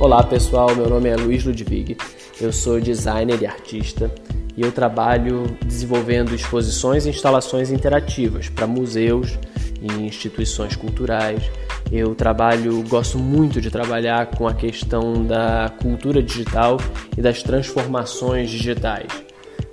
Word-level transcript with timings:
Olá 0.00 0.22
pessoal, 0.22 0.76
meu 0.76 0.88
nome 0.88 1.08
é 1.08 1.16
Luiz 1.16 1.44
Ludwig, 1.44 1.96
eu 2.40 2.52
sou 2.52 2.80
designer 2.80 3.42
e 3.42 3.46
artista 3.46 4.08
e 4.56 4.62
eu 4.62 4.70
trabalho 4.70 5.58
desenvolvendo 5.66 6.36
exposições 6.36 7.04
e 7.04 7.08
instalações 7.08 7.72
interativas 7.72 8.48
para 8.48 8.64
museus 8.64 9.36
e 9.82 10.04
instituições 10.04 10.76
culturais. 10.76 11.42
Eu 11.90 12.14
trabalho, 12.14 12.80
gosto 12.88 13.18
muito 13.18 13.60
de 13.60 13.72
trabalhar 13.72 14.26
com 14.26 14.46
a 14.46 14.54
questão 14.54 15.26
da 15.26 15.74
cultura 15.82 16.22
digital 16.22 16.76
e 17.16 17.20
das 17.20 17.42
transformações 17.42 18.50
digitais, 18.50 19.08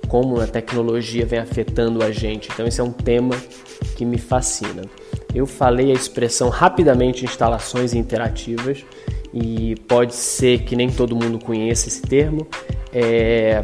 como 0.08 0.40
a 0.40 0.46
tecnologia 0.48 1.24
vem 1.24 1.38
afetando 1.38 2.02
a 2.02 2.10
gente. 2.10 2.48
Então 2.52 2.66
esse 2.66 2.80
é 2.80 2.84
um 2.84 2.92
tema 2.92 3.36
que 3.96 4.04
me 4.04 4.18
fascina. 4.18 4.82
Eu 5.32 5.46
falei 5.46 5.92
a 5.92 5.94
expressão 5.94 6.48
rapidamente 6.48 7.24
instalações 7.24 7.94
interativas 7.94 8.84
e 9.38 9.76
pode 9.86 10.14
ser 10.14 10.62
que 10.62 10.74
nem 10.74 10.90
todo 10.90 11.14
mundo 11.14 11.38
conheça 11.38 11.88
esse 11.88 12.00
termo. 12.00 12.46
É, 12.90 13.62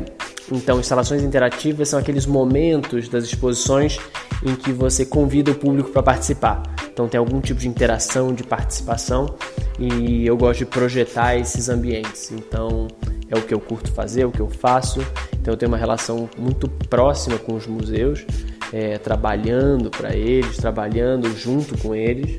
então, 0.50 0.78
instalações 0.78 1.22
interativas 1.22 1.88
são 1.88 1.98
aqueles 1.98 2.26
momentos 2.26 3.08
das 3.08 3.24
exposições 3.24 3.98
em 4.44 4.54
que 4.54 4.70
você 4.70 5.06
convida 5.06 5.50
o 5.50 5.54
público 5.54 5.88
para 5.88 6.02
participar. 6.02 6.62
Então, 6.92 7.08
tem 7.08 7.18
algum 7.18 7.40
tipo 7.40 7.58
de 7.58 7.68
interação, 7.68 8.34
de 8.34 8.44
participação 8.44 9.34
e 9.78 10.26
eu 10.26 10.36
gosto 10.36 10.58
de 10.58 10.66
projetar 10.66 11.36
esses 11.36 11.70
ambientes. 11.70 12.30
Então, 12.32 12.86
é 13.30 13.34
o 13.34 13.40
que 13.40 13.54
eu 13.54 13.60
curto 13.60 13.90
fazer, 13.92 14.22
é 14.22 14.26
o 14.26 14.30
que 14.30 14.40
eu 14.40 14.50
faço. 14.50 15.00
Então, 15.40 15.54
eu 15.54 15.56
tenho 15.56 15.70
uma 15.70 15.78
relação 15.78 16.28
muito 16.36 16.68
próxima 16.68 17.38
com 17.38 17.54
os 17.54 17.66
museus, 17.66 18.26
é, 18.74 18.98
trabalhando 18.98 19.90
para 19.90 20.14
eles, 20.14 20.58
trabalhando 20.58 21.34
junto 21.34 21.78
com 21.78 21.94
eles. 21.94 22.38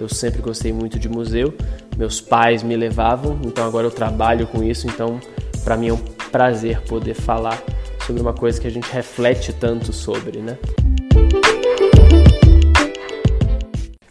Eu 0.00 0.08
sempre 0.08 0.40
gostei 0.40 0.72
muito 0.72 0.96
de 0.96 1.08
museu. 1.08 1.52
Meus 1.98 2.20
pais 2.20 2.62
me 2.62 2.76
levavam, 2.76 3.40
então 3.44 3.66
agora 3.66 3.84
eu 3.84 3.90
trabalho 3.90 4.46
com 4.46 4.62
isso. 4.62 4.86
Então, 4.86 5.18
para 5.64 5.76
mim 5.76 5.88
é 5.88 5.92
um 5.92 5.98
prazer 6.30 6.80
poder 6.82 7.14
falar 7.14 7.60
sobre 8.06 8.22
uma 8.22 8.32
coisa 8.32 8.60
que 8.60 8.68
a 8.68 8.70
gente 8.70 8.88
reflete 8.92 9.52
tanto 9.52 9.92
sobre, 9.92 10.38
né? 10.38 10.56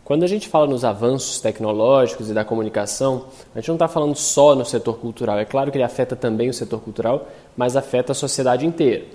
Quando 0.04 0.24
a 0.24 0.28
gente 0.28 0.50
fala 0.50 0.68
nos 0.68 0.84
avanços 0.84 1.40
tecnológicos 1.40 2.30
e 2.30 2.34
da 2.34 2.44
comunicação, 2.44 3.28
a 3.56 3.62
gente 3.62 3.70
não 3.70 3.76
está 3.76 3.88
falando 3.88 4.18
só 4.18 4.54
no 4.54 4.66
setor 4.66 4.98
cultural. 4.98 5.40
É 5.40 5.46
claro 5.46 5.72
que 5.72 5.78
ele 5.78 5.86
afeta 5.86 6.14
também 6.14 6.50
o 6.50 6.54
setor 6.54 6.82
cultural, 6.82 7.30
mas 7.56 7.78
afeta 7.78 8.12
a 8.12 8.16
sociedade 8.16 8.66
inteira. 8.66 9.06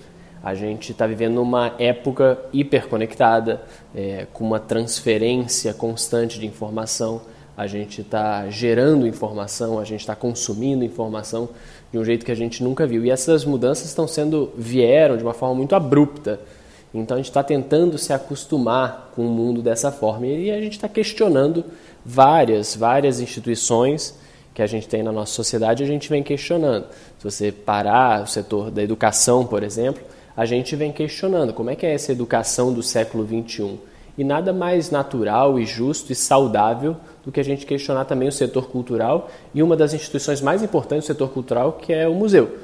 A 0.43 0.55
gente 0.55 0.93
está 0.93 1.07
vivendo 1.07 1.43
uma 1.43 1.75
época 1.79 2.39
hiperconectada, 2.55 3.61
é, 3.95 4.27
com 4.33 4.45
uma 4.45 4.59
transferência 4.59 5.75
constante 5.75 6.41
de 6.41 6.47
informação. 6.47 7.21
A 7.57 7.67
gente 7.67 8.01
está 8.01 8.49
gerando 8.49 9.07
informação, 9.07 9.79
a 9.79 9.85
gente 9.85 10.01
está 10.01 10.17
consumindo 10.17 10.85
informação 10.85 11.51
de 11.93 11.99
um 11.99 12.05
jeito 12.05 12.25
que 12.25 12.33
a 12.33 12.37
gente 12.37 12.63
nunca 12.63 12.87
viu. 12.87 13.05
E 13.05 13.11
essas 13.11 13.45
mudanças 13.45 13.87
estão 13.87 14.09
sendo 14.09 14.51
vieram 14.57 15.17
de 15.17 15.23
uma 15.23 15.35
forma 15.35 15.55
muito 15.55 15.75
abrupta. 15.75 16.41
Então 16.95 17.17
a 17.17 17.19
gente 17.19 17.29
está 17.31 17.43
tentando 17.43 17.99
se 17.99 18.13
acostumar 18.13 19.13
com 19.15 19.27
o 19.27 19.31
mundo 19.31 19.63
dessa 19.63 19.91
forma 19.93 20.27
e 20.27 20.51
a 20.51 20.61
gente 20.61 20.73
está 20.73 20.89
questionando 20.89 21.65
várias, 22.05 22.75
várias 22.75 23.21
instituições 23.21 24.15
que 24.55 24.63
a 24.63 24.67
gente 24.67 24.89
tem 24.89 25.03
na 25.03 25.13
nossa 25.13 25.33
sociedade. 25.33 25.83
A 25.83 25.87
gente 25.87 26.09
vem 26.09 26.23
questionando. 26.23 26.87
Se 27.19 27.25
você 27.25 27.53
parar 27.53 28.23
o 28.23 28.27
setor 28.27 28.71
da 28.71 28.83
educação, 28.83 29.47
por 29.47 29.63
exemplo, 29.63 30.03
a 30.37 30.45
gente 30.45 30.75
vem 30.77 30.93
questionando 30.93 31.53
como 31.53 31.71
é 31.71 31.77
que 31.77 31.87
é 31.87 31.95
essa 31.95 32.13
educação 32.13 32.73
do 32.73 32.83
século 32.83 33.25
21 33.25 33.79
e 34.17 34.25
nada 34.25 34.53
mais 34.53 34.91
natural 34.91 35.59
e 35.59 35.65
justo 35.65 36.13
e 36.13 36.15
saudável 36.15 36.97
do 37.25 37.33
que 37.33 37.41
a 37.41 37.45
gente 37.45 37.65
questionar 37.65 38.05
também 38.05 38.29
o 38.29 38.33
setor 38.33 38.69
cultural 38.69 39.31
e 39.55 39.63
uma 39.63 39.77
das 39.77 39.95
instituições 39.95 40.41
mais 40.41 40.63
importantes 40.63 41.05
do 41.05 41.09
setor 41.09 41.31
cultural, 41.31 41.73
que 41.75 41.93
é 41.93 42.09
o 42.09 42.15
museu. 42.15 42.59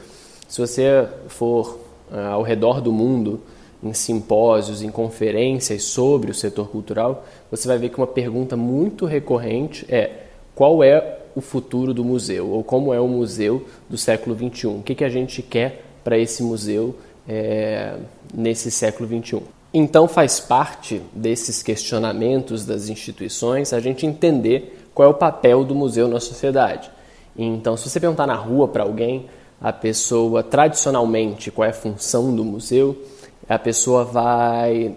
Se 0.49 0.61
você 0.61 1.07
for 1.29 1.79
uh, 2.11 2.33
ao 2.33 2.43
redor 2.43 2.81
do 2.81 2.93
mundo, 2.93 3.41
em 3.83 3.93
simpósios, 3.93 4.83
em 4.83 4.91
conferências 4.91 5.85
sobre 5.85 6.31
o 6.31 6.35
setor 6.35 6.69
cultural, 6.69 7.25
você 7.51 7.69
vai 7.69 7.79
ver 7.79 7.91
que 7.91 7.97
uma 7.97 8.07
pergunta 8.07 8.57
muito 8.57 9.07
recorrente 9.07 9.87
é 9.89 10.25
qual 10.55 10.83
é 10.83 11.19
o 11.37 11.41
futuro 11.41 11.95
do 11.95 12.05
museu 12.05 12.49
ou 12.51 12.65
como 12.65 12.93
é 12.93 13.01
o 13.01 13.07
museu 13.07 13.65
do 13.89 13.97
século 13.97 14.37
XXI? 14.37 14.67
O 14.67 14.83
que, 14.83 14.95
que 14.97 15.05
a 15.05 15.09
gente 15.09 15.41
quer 15.43 15.85
para 16.03 16.19
esse 16.19 16.43
museu 16.43 16.97
é, 17.29 17.97
nesse 18.35 18.71
século 18.71 19.09
XXI? 19.09 19.58
Então 19.81 20.09
faz 20.09 20.41
parte 20.41 21.01
desses 21.13 21.63
questionamentos 21.63 22.67
das 22.67 22.89
instituições 22.89 23.73
a 23.73 23.79
gente 23.79 24.05
entender 24.05 24.77
qual 24.93 25.07
é 25.07 25.11
o 25.13 25.15
papel 25.15 25.63
do 25.63 25.73
museu 25.73 26.09
na 26.09 26.19
sociedade. 26.19 26.91
Então, 27.37 27.77
se 27.77 27.89
você 27.89 28.01
perguntar 28.01 28.27
na 28.27 28.35
rua 28.35 28.67
para 28.67 28.83
alguém, 28.83 29.27
a 29.61 29.73
pessoa 29.73 30.43
tradicionalmente 30.43 31.53
qual 31.53 31.65
é 31.65 31.71
a 31.71 31.73
função 31.73 32.35
do 32.35 32.45
museu, 32.45 33.01
a 33.49 33.57
pessoa 33.57 34.05
vai 34.05 34.97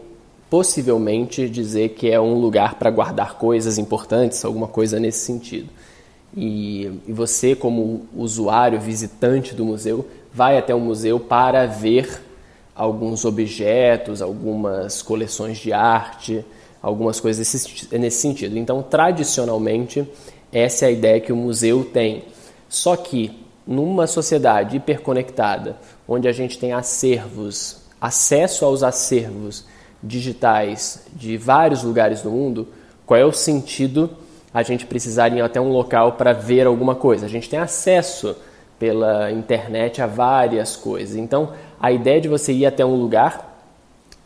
possivelmente 0.49 1.47
dizer 1.47 1.89
que 1.89 2.09
é 2.09 2.19
um 2.19 2.39
lugar 2.39 2.73
para 2.73 2.89
guardar 2.89 3.35
coisas 3.35 3.77
importantes, 3.77 4.43
alguma 4.43 4.67
coisa 4.67 4.99
nesse 4.99 5.19
sentido. 5.19 5.69
E, 6.35 6.89
e, 7.07 7.13
você, 7.13 7.55
como 7.55 8.07
usuário, 8.15 8.79
visitante 8.79 9.53
do 9.53 9.63
museu, 9.63 10.07
vai 10.33 10.57
até 10.57 10.73
o 10.73 10.79
museu 10.79 11.19
para 11.19 11.67
ver 11.67 12.30
alguns 12.81 13.25
objetos, 13.25 14.23
algumas 14.23 15.03
coleções 15.03 15.59
de 15.59 15.71
arte, 15.71 16.43
algumas 16.81 17.19
coisas 17.19 17.47
nesse 17.91 18.17
sentido. 18.17 18.57
Então, 18.57 18.81
tradicionalmente, 18.81 20.03
essa 20.51 20.85
é 20.85 20.87
a 20.87 20.91
ideia 20.91 21.21
que 21.21 21.31
o 21.31 21.35
museu 21.35 21.85
tem. 21.85 22.23
Só 22.67 22.95
que 22.95 23.39
numa 23.67 24.07
sociedade 24.07 24.77
hiperconectada, 24.77 25.77
onde 26.07 26.27
a 26.27 26.31
gente 26.31 26.57
tem 26.57 26.73
acervos, 26.73 27.83
acesso 28.01 28.65
aos 28.65 28.81
acervos 28.81 29.63
digitais 30.01 31.05
de 31.13 31.37
vários 31.37 31.83
lugares 31.83 32.23
do 32.23 32.31
mundo, 32.31 32.67
qual 33.05 33.19
é 33.19 33.23
o 33.23 33.31
sentido 33.31 34.09
a 34.51 34.63
gente 34.63 34.87
precisar 34.87 35.31
ir 35.31 35.41
até 35.41 35.61
um 35.61 35.69
local 35.69 36.13
para 36.13 36.33
ver 36.33 36.65
alguma 36.65 36.95
coisa? 36.95 37.27
A 37.27 37.29
gente 37.29 37.47
tem 37.47 37.59
acesso 37.59 38.35
pela 38.81 39.31
internet 39.31 40.01
a 40.01 40.07
várias 40.07 40.75
coisas. 40.75 41.15
Então, 41.15 41.51
a 41.79 41.91
ideia 41.91 42.19
de 42.19 42.27
você 42.27 42.51
ir 42.51 42.65
até 42.65 42.83
um 42.83 42.95
lugar, 42.95 43.63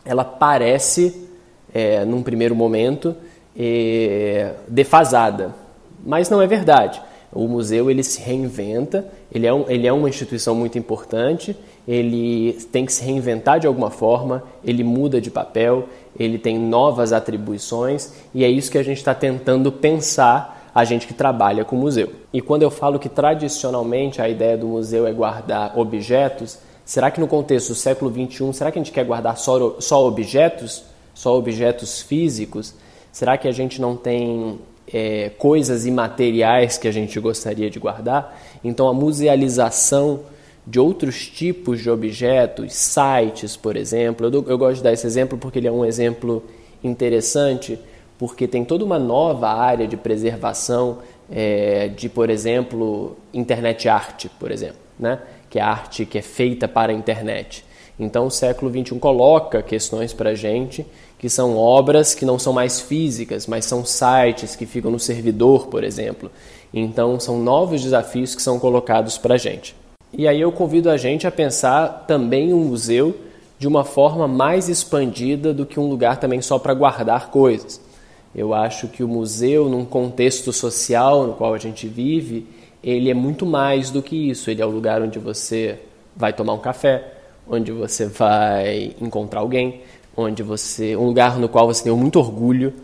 ela 0.02 0.24
parece, 0.24 1.28
é, 1.74 2.06
num 2.06 2.22
primeiro 2.22 2.56
momento, 2.56 3.14
é, 3.54 4.54
defasada, 4.66 5.54
mas 6.02 6.30
não 6.30 6.40
é 6.40 6.46
verdade. 6.46 7.02
O 7.30 7.46
museu 7.46 7.90
ele 7.90 8.02
se 8.02 8.18
reinventa, 8.22 9.06
ele 9.30 9.46
é, 9.46 9.52
um, 9.52 9.66
ele 9.68 9.86
é 9.86 9.92
uma 9.92 10.08
instituição 10.08 10.54
muito 10.54 10.78
importante, 10.78 11.54
ele 11.86 12.54
tem 12.72 12.86
que 12.86 12.94
se 12.94 13.04
reinventar 13.04 13.60
de 13.60 13.66
alguma 13.66 13.90
forma, 13.90 14.42
ele 14.64 14.82
muda 14.82 15.20
de 15.20 15.30
papel, 15.30 15.86
ele 16.18 16.38
tem 16.38 16.58
novas 16.58 17.12
atribuições 17.12 18.10
e 18.34 18.42
é 18.42 18.48
isso 18.48 18.70
que 18.70 18.78
a 18.78 18.82
gente 18.82 18.96
está 18.96 19.14
tentando 19.14 19.70
pensar 19.70 20.55
a 20.76 20.84
gente 20.84 21.06
que 21.06 21.14
trabalha 21.14 21.64
com 21.64 21.74
museu. 21.74 22.12
E 22.30 22.42
quando 22.42 22.62
eu 22.62 22.70
falo 22.70 22.98
que 22.98 23.08
tradicionalmente 23.08 24.20
a 24.20 24.28
ideia 24.28 24.58
do 24.58 24.66
museu 24.66 25.06
é 25.06 25.12
guardar 25.12 25.72
objetos, 25.78 26.58
será 26.84 27.10
que 27.10 27.18
no 27.18 27.26
contexto 27.26 27.68
do 27.68 27.74
século 27.74 28.12
XXI, 28.12 28.52
será 28.52 28.70
que 28.70 28.78
a 28.78 28.82
gente 28.82 28.92
quer 28.92 29.06
guardar 29.06 29.38
só, 29.38 29.80
só 29.80 30.06
objetos? 30.06 30.84
Só 31.14 31.34
objetos 31.34 32.02
físicos? 32.02 32.74
Será 33.10 33.38
que 33.38 33.48
a 33.48 33.52
gente 33.52 33.80
não 33.80 33.96
tem 33.96 34.58
é, 34.92 35.30
coisas 35.38 35.86
imateriais 35.86 36.76
que 36.76 36.86
a 36.86 36.92
gente 36.92 37.18
gostaria 37.20 37.70
de 37.70 37.78
guardar? 37.78 38.38
Então 38.62 38.86
a 38.86 38.92
musealização 38.92 40.20
de 40.66 40.78
outros 40.78 41.26
tipos 41.26 41.80
de 41.80 41.88
objetos, 41.88 42.74
sites, 42.74 43.56
por 43.56 43.78
exemplo. 43.78 44.26
Eu, 44.26 44.44
eu 44.46 44.58
gosto 44.58 44.76
de 44.76 44.82
dar 44.82 44.92
esse 44.92 45.06
exemplo 45.06 45.38
porque 45.38 45.58
ele 45.58 45.68
é 45.68 45.72
um 45.72 45.86
exemplo 45.86 46.44
interessante 46.84 47.78
porque 48.18 48.46
tem 48.46 48.64
toda 48.64 48.84
uma 48.84 48.98
nova 48.98 49.48
área 49.48 49.86
de 49.86 49.96
preservação 49.96 50.98
é, 51.30 51.88
de, 51.88 52.08
por 52.08 52.30
exemplo, 52.30 53.16
internet 53.32 53.88
arte, 53.88 54.28
por 54.38 54.50
exemplo, 54.50 54.78
né? 54.98 55.20
que 55.50 55.58
é 55.58 55.62
arte 55.62 56.06
que 56.06 56.18
é 56.18 56.22
feita 56.22 56.66
para 56.66 56.92
a 56.92 56.94
internet. 56.94 57.64
Então, 57.98 58.26
o 58.26 58.30
século 58.30 58.70
XXI 58.70 58.98
coloca 58.98 59.62
questões 59.62 60.12
para 60.12 60.30
a 60.30 60.34
gente 60.34 60.86
que 61.18 61.30
são 61.30 61.56
obras 61.56 62.14
que 62.14 62.26
não 62.26 62.38
são 62.38 62.52
mais 62.52 62.78
físicas, 62.78 63.46
mas 63.46 63.64
são 63.64 63.84
sites 63.86 64.54
que 64.54 64.66
ficam 64.66 64.90
no 64.90 64.98
servidor, 64.98 65.68
por 65.68 65.82
exemplo. 65.82 66.30
Então, 66.74 67.18
são 67.18 67.38
novos 67.38 67.82
desafios 67.82 68.34
que 68.34 68.42
são 68.42 68.58
colocados 68.58 69.16
para 69.16 69.34
a 69.34 69.38
gente. 69.38 69.74
E 70.12 70.28
aí 70.28 70.40
eu 70.40 70.52
convido 70.52 70.90
a 70.90 70.96
gente 70.96 71.26
a 71.26 71.30
pensar 71.30 72.04
também 72.06 72.52
um 72.52 72.64
museu 72.64 73.16
de 73.58 73.66
uma 73.66 73.84
forma 73.84 74.28
mais 74.28 74.68
expandida 74.68 75.54
do 75.54 75.64
que 75.64 75.80
um 75.80 75.88
lugar 75.88 76.18
também 76.18 76.42
só 76.42 76.58
para 76.58 76.74
guardar 76.74 77.30
coisas. 77.30 77.80
Eu 78.36 78.52
acho 78.52 78.88
que 78.88 79.02
o 79.02 79.08
museu, 79.08 79.66
num 79.66 79.86
contexto 79.86 80.52
social 80.52 81.26
no 81.26 81.32
qual 81.32 81.54
a 81.54 81.58
gente 81.58 81.88
vive, 81.88 82.46
ele 82.84 83.10
é 83.10 83.14
muito 83.14 83.46
mais 83.46 83.90
do 83.90 84.02
que 84.02 84.28
isso. 84.28 84.50
Ele 84.50 84.60
é 84.60 84.66
o 84.66 84.70
lugar 84.70 85.00
onde 85.00 85.18
você 85.18 85.78
vai 86.14 86.34
tomar 86.34 86.52
um 86.52 86.58
café, 86.58 87.14
onde 87.48 87.72
você 87.72 88.04
vai 88.04 88.94
encontrar 89.00 89.40
alguém, 89.40 89.80
onde 90.14 90.42
você, 90.42 90.94
um 90.94 91.06
lugar 91.06 91.38
no 91.38 91.48
qual 91.48 91.66
você 91.66 91.84
tem 91.84 91.92
muito 91.94 92.18
orgulho, 92.18 92.74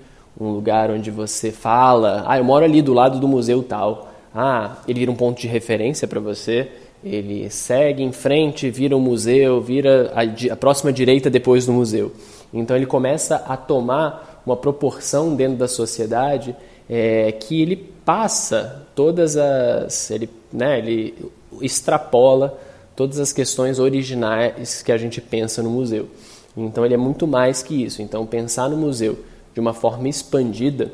um 0.40 0.48
lugar 0.52 0.90
onde 0.90 1.10
você 1.10 1.52
fala, 1.52 2.24
ah, 2.26 2.38
eu 2.38 2.44
moro 2.44 2.64
ali 2.64 2.80
do 2.80 2.94
lado 2.94 3.20
do 3.20 3.28
museu 3.28 3.62
tal, 3.62 4.08
Ah, 4.34 4.78
ele 4.88 5.00
vira 5.00 5.12
um 5.12 5.14
ponto 5.14 5.38
de 5.38 5.46
referência 5.46 6.08
para 6.08 6.18
você, 6.18 6.70
ele 7.04 7.50
segue 7.50 8.02
em 8.02 8.12
frente, 8.12 8.70
vira 8.70 8.96
um 8.96 9.00
museu, 9.00 9.60
vira 9.60 10.10
a, 10.14 10.52
a 10.52 10.56
próxima 10.56 10.90
direita 10.90 11.28
depois 11.28 11.66
do 11.66 11.72
museu. 11.74 12.12
Então 12.54 12.74
ele 12.74 12.86
começa 12.86 13.36
a 13.46 13.56
tomar 13.56 14.31
uma 14.44 14.56
proporção 14.56 15.34
dentro 15.34 15.56
da 15.56 15.68
sociedade 15.68 16.54
é, 16.88 17.32
que 17.32 17.60
ele 17.60 17.76
passa 17.76 18.86
todas 18.94 19.36
as. 19.36 20.10
Ele, 20.10 20.28
né, 20.52 20.78
ele 20.78 21.14
extrapola 21.60 22.58
todas 22.94 23.18
as 23.18 23.32
questões 23.32 23.78
originais 23.78 24.82
que 24.82 24.92
a 24.92 24.98
gente 24.98 25.20
pensa 25.20 25.62
no 25.62 25.70
museu. 25.70 26.08
Então 26.56 26.84
ele 26.84 26.94
é 26.94 26.98
muito 26.98 27.26
mais 27.26 27.62
que 27.62 27.82
isso. 27.82 28.02
Então 28.02 28.26
pensar 28.26 28.68
no 28.68 28.76
museu 28.76 29.18
de 29.54 29.60
uma 29.60 29.72
forma 29.72 30.08
expandida 30.08 30.92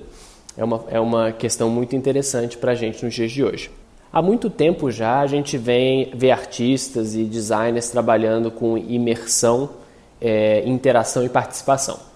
é 0.57 0.65
uma, 0.65 0.85
é 0.91 1.01
uma 1.01 1.33
questão 1.33 1.71
muito 1.71 1.95
interessante 1.95 2.57
para 2.57 2.73
a 2.73 2.75
gente 2.75 3.05
nos 3.05 3.15
dias 3.15 3.31
de 3.31 3.45
hoje. 3.45 3.71
Há 4.13 4.23
muito 4.23 4.49
tempo 4.49 4.91
já 4.91 5.21
a 5.21 5.27
gente 5.27 5.59
vem 5.59 6.11
ver 6.15 6.31
artistas 6.31 7.15
e 7.15 7.25
designers 7.25 7.91
trabalhando 7.91 8.51
com 8.51 8.79
imersão, 8.79 9.71
é, 10.21 10.63
interação 10.67 11.25
e 11.25 11.29
participação. 11.29 12.08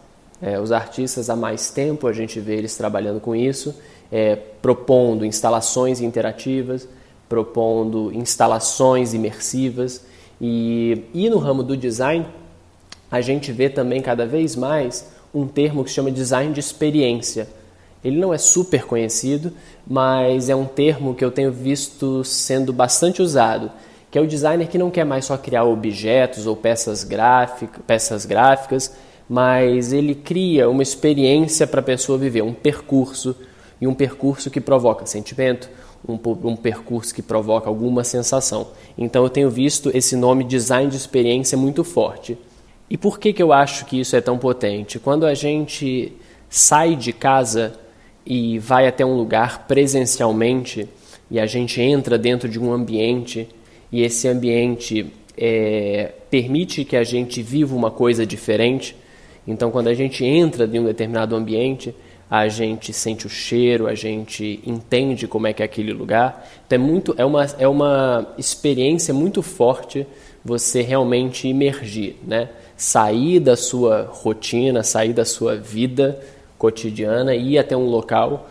É, 0.43 0.59
os 0.59 0.73
artistas 0.73 1.31
há 1.31 1.37
mais 1.37 1.71
tempo 1.71 2.09
a 2.09 2.13
gente 2.13 2.41
vê 2.41 2.57
eles 2.57 2.77
trabalhando 2.77 3.21
com 3.21 3.35
isso, 3.35 3.73
é, 4.11 4.35
propondo 4.35 5.25
instalações 5.25 6.01
interativas, 6.01 6.89
propondo 7.29 8.13
instalações 8.13 9.15
imersivas. 9.15 10.05
E, 10.41 11.05
e 11.15 11.31
no 11.31 11.39
ramo 11.39 11.63
do 11.63 11.77
design 11.77 12.27
a 13.09 13.21
gente 13.21 13.53
vê 13.53 13.71
também 13.71 14.03
cada 14.03 14.27
vez 14.27 14.57
mais 14.57 15.07
um 15.33 15.47
termo 15.47 15.85
que 15.85 15.91
se 15.91 15.95
chama 15.95 16.11
design 16.11 16.53
de 16.53 16.59
experiência. 16.59 17.47
Ele 18.03 18.19
não 18.19 18.35
é 18.35 18.39
super 18.39 18.85
conhecido, 18.85 19.53
mas 19.87 20.49
é 20.49 20.57
um 20.57 20.65
termo 20.65 21.15
que 21.15 21.25
eu 21.25 21.31
tenho 21.31 21.53
visto 21.53 22.25
sendo 22.25 22.73
bastante 22.73 23.23
usado, 23.23 23.71
que 24.11 24.19
é 24.19 24.21
o 24.21 24.27
designer 24.27 24.67
que 24.67 24.77
não 24.77 24.91
quer 24.91 25.05
mais 25.05 25.25
só 25.25 25.37
criar 25.37 25.65
objetos 25.65 26.47
ou 26.47 26.57
peças, 26.57 27.05
gráfica, 27.05 27.81
peças 27.87 28.27
gráficas, 28.27 28.93
mas 29.33 29.95
ele 29.95 30.15
cria 30.15 30.69
uma 30.69 30.83
experiência 30.83 31.67
para 31.67 31.81
a 31.81 31.83
pessoa 31.83 32.19
viver, 32.19 32.43
um 32.43 32.53
percurso, 32.53 33.35
e 33.81 33.87
um 33.87 33.95
percurso 33.95 34.51
que 34.51 34.61
provoca 34.61 35.07
sentimento, 35.07 35.71
um, 36.07 36.19
um, 36.47 36.55
percurso 36.55 37.15
que 37.15 37.23
provoca 37.23 37.67
alguma 37.67 38.05
sensação. 38.05 38.69
Então 38.97 39.25
eu 39.25 39.31
tenho 39.31 39.49
visto 39.49 39.91
esse 39.97 40.17
nome 40.17 40.45
design 40.45 40.91
de 40.91 40.99
experiência 40.99 41.57
muito 41.57 41.83
forte. 41.83 42.37
E 42.91 42.99
por 42.99 43.19
que, 43.19 43.33
que 43.33 43.43
eu 43.43 43.55
acho 43.55 43.87
que 43.87 43.99
isso 43.99 44.15
é 44.15 44.21
tão 44.21 44.37
potente? 44.37 44.99
Quando 44.99 45.25
a 45.25 45.33
gente 45.33 46.13
sai 46.51 46.95
de 46.95 47.11
casa 47.11 47.73
e 48.27 48.59
vai 48.59 48.87
até 48.87 49.03
um 49.03 49.17
lugar 49.17 49.67
presencialmente 49.67 50.87
e 51.31 51.41
a 51.41 51.47
gente 51.47 51.81
entra 51.81 52.19
dentro 52.19 52.51
de 52.51 52.61
um 52.61 52.71
ambiente 52.71 53.49
e 53.91 54.03
esse 54.03 54.29
ambiente 54.29 55.11
é, 55.39 56.13
permite 56.31 56.85
que 56.85 56.97
a 56.99 57.03
gente 57.03 57.41
viva 57.41 57.75
uma 57.75 57.91
coisa 57.91 58.27
diferente. 58.27 59.01
Então, 59.47 59.71
quando 59.71 59.89
a 59.89 59.95
gente 59.95 60.25
entra 60.25 60.65
em 60.65 60.79
um 60.79 60.85
determinado 60.85 61.35
ambiente, 61.35 61.95
a 62.31 62.49
gente 62.49 62.93
sente 62.93 63.27
o 63.27 63.31
cheiro, 63.31 63.87
a 63.87 63.95
gente 63.95 64.61
entende 64.65 65.27
como 65.27 65.47
é 65.47 65.53
que 65.53 65.63
é 65.63 65.65
aquele 65.65 65.93
lugar. 65.93 66.49
Então, 66.67 66.77
é, 66.77 66.79
muito, 66.79 67.15
é, 67.19 67.25
uma, 67.25 67.47
é 67.59 67.69
uma 67.69 68.35
experiência 68.39 69.13
muito 69.13 69.43
forte 69.43 70.07
você 70.45 70.83
realmente 70.83 71.47
imergir, 71.47 72.17
né? 72.27 72.49
sair 72.77 73.39
da 73.39 73.57
sua 73.57 74.09
rotina, 74.11 74.83
sair 74.83 75.13
da 75.13 75.25
sua 75.25 75.55
vida 75.57 76.21
cotidiana 76.59 77.35
e 77.35 77.53
ir 77.53 77.59
até 77.59 77.77
um 77.77 77.87
local 77.87 78.49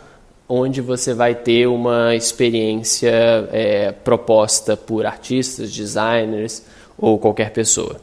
onde 0.48 0.80
você 0.80 1.14
vai 1.14 1.34
ter 1.34 1.66
uma 1.66 2.14
experiência 2.14 3.10
é, 3.52 3.90
proposta 3.90 4.76
por 4.76 5.06
artistas, 5.06 5.72
designers 5.72 6.62
ou 6.98 7.18
qualquer 7.18 7.50
pessoa. 7.50 7.96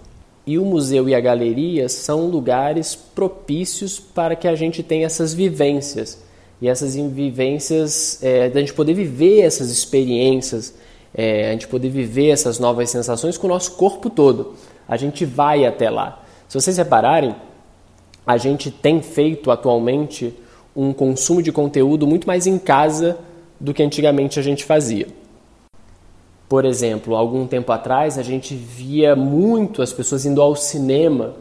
E 0.49 0.57
o 0.57 0.65
museu 0.65 1.07
e 1.07 1.13
a 1.13 1.19
galeria 1.19 1.87
são 1.87 2.25
lugares 2.25 2.95
propícios 2.95 3.99
para 3.99 4.35
que 4.35 4.47
a 4.47 4.55
gente 4.55 4.81
tenha 4.81 5.05
essas 5.05 5.31
vivências. 5.31 6.23
E 6.59 6.67
essas 6.67 6.95
vivências, 6.95 8.17
é, 8.23 8.49
da 8.49 8.59
gente 8.59 8.73
poder 8.73 8.95
viver 8.95 9.41
essas 9.41 9.69
experiências, 9.69 10.73
é, 11.13 11.49
a 11.49 11.51
gente 11.51 11.67
poder 11.67 11.89
viver 11.89 12.29
essas 12.29 12.57
novas 12.57 12.89
sensações 12.89 13.37
com 13.37 13.45
o 13.45 13.49
nosso 13.51 13.73
corpo 13.73 14.09
todo. 14.09 14.55
A 14.87 14.97
gente 14.97 15.23
vai 15.23 15.67
até 15.67 15.87
lá. 15.87 16.25
Se 16.47 16.59
vocês 16.59 16.77
repararem, 16.77 17.35
a 18.25 18.35
gente 18.37 18.71
tem 18.71 19.03
feito 19.03 19.51
atualmente 19.51 20.33
um 20.75 20.93
consumo 20.93 21.43
de 21.43 21.51
conteúdo 21.51 22.07
muito 22.07 22.25
mais 22.25 22.47
em 22.47 22.57
casa 22.57 23.19
do 23.59 23.71
que 23.71 23.83
antigamente 23.83 24.39
a 24.39 24.41
gente 24.41 24.65
fazia. 24.65 25.05
Por 26.49 26.65
exemplo, 26.65 27.15
algum 27.15 27.45
tempo 27.45 27.71
atrás 27.71 28.17
a 28.17 28.23
gente 28.23 28.55
via 28.55 29.15
muito 29.15 29.83
as 29.83 29.93
pessoas 29.93 30.25
indo 30.25 30.41
ao 30.41 30.55
cinema 30.55 31.35